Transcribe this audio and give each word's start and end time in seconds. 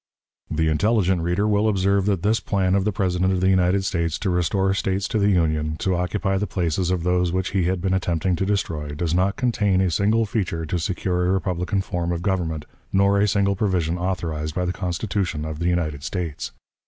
The 0.49 0.67
intelligent 0.67 1.21
reader 1.21 1.47
will 1.47 1.69
observe 1.69 2.07
that 2.07 2.23
this 2.23 2.39
plan 2.39 2.73
of 2.73 2.85
the 2.85 2.91
President 2.91 3.33
of 3.33 3.39
the 3.39 3.51
United 3.51 3.85
States 3.85 4.17
to 4.17 4.31
restore 4.31 4.73
States 4.73 5.07
to 5.09 5.19
the 5.19 5.29
Union, 5.29 5.75
to 5.77 5.95
occupy 5.95 6.39
the 6.39 6.47
places 6.47 6.89
of 6.89 7.03
those 7.03 7.31
which 7.31 7.51
he 7.51 7.65
had 7.65 7.81
been 7.81 7.93
attempting 7.93 8.35
to 8.37 8.43
destroy, 8.47 8.95
does 8.95 9.13
not 9.13 9.35
contain 9.35 9.79
a 9.79 9.91
single 9.91 10.25
feature 10.25 10.65
to 10.65 10.79
secure 10.79 11.27
a 11.27 11.31
republican 11.31 11.81
form 11.81 12.11
of 12.11 12.23
government, 12.23 12.65
nor 12.91 13.19
a 13.19 13.27
single 13.27 13.55
provision 13.55 13.99
authorized 13.99 14.55
by 14.55 14.65
the 14.65 14.73
Constitution 14.73 15.45
of 15.45 15.59
the 15.59 15.67
United 15.69 16.01
States. 16.01 16.51